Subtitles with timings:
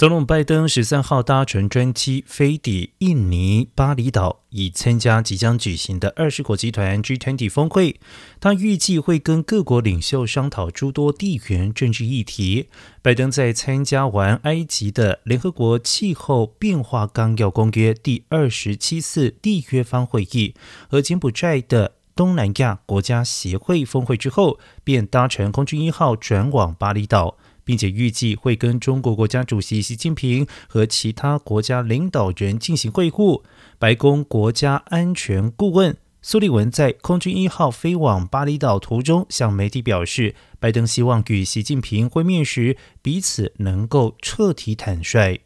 [0.00, 8.00] 总统拜登十三号搭乘专机飞抵印尼巴厘岛，以参加即将举行的二十国集团 G20 峰会。
[8.40, 12.70] 他预计会跟各国领袖商讨诸多地缘政治议题。
[13.02, 20.54] 拜登在参加完埃及的联合国气候变化纲要公约第二十七次缔约方会议
[20.88, 27.36] 和柬埔寨的东南亚国家协会峰会之后，便搭乘空军一号转往巴厘岛。
[27.70, 33.44] 并且预计会跟中国国家主席习近平和其他国家领导人进行会晤。
[33.78, 45.38] 白宫国家安全顾问苏利文在空军一号飞往巴厘岛途中向媒体表示，拜登希望与习近平会面时，彼此能够彻底坦率。